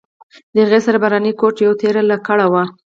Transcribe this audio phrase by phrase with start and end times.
[0.53, 2.63] د هغې سره باراني کوټ او یوه تېره لکړه هم وه.